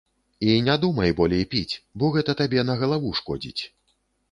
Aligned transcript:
І 0.53 0.53
не 0.67 0.77
думай 0.85 1.11
болей 1.19 1.43
піць, 1.51 1.75
бо 1.97 2.11
гэта 2.17 2.37
табе 2.41 2.67
на 2.73 2.79
галаву 2.83 3.15
шкодзіць. 3.23 3.63